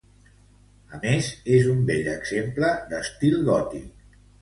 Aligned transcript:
A 0.95 1.01
més, 1.03 1.29
és 1.59 1.69
un 1.75 1.85
bell 1.91 2.11
exemple 2.17 2.75
d'estil 2.91 3.41
gòtic. 3.55 4.15